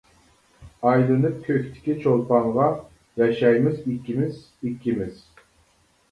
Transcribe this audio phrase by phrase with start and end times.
[0.91, 2.69] ئايلىنىپ كۆكتىكى چولپانغا،
[3.23, 4.39] ياشايمىز ئىككىمىز،
[4.69, 5.21] ئىككىمىز.